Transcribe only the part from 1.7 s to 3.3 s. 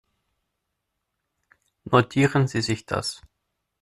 Notieren Sie sich das.